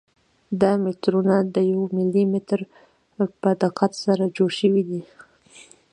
[0.61, 2.59] دا مترونه د یو ملي متر
[3.41, 5.01] په دقت سره جوړ شوي دي.